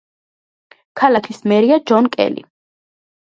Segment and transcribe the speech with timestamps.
[1.01, 2.45] ქალაქის მერია ჯონ კელი.